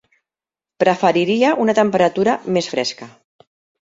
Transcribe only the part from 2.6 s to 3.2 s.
fresca.